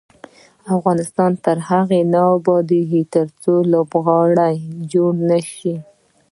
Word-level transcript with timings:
افغانستان 0.75 1.31
تر 1.45 1.57
هغو 1.69 1.99
نه 2.13 2.21
ابادیږي، 2.37 3.01
ترڅو 3.13 3.53
لوبغالي 3.71 4.53
جوړ 4.91 5.11
نشي. 5.29 5.75